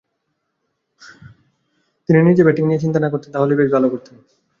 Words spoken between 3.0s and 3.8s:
না করতেন তাহলেই বেশ